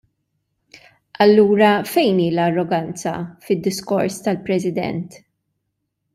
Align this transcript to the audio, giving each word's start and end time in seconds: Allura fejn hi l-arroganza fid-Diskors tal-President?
Allura 1.25 1.69
fejn 1.91 2.21
hi 2.23 2.25
l-arroganza 2.31 3.13
fid-Diskors 3.49 4.19
tal-President? 4.29 5.23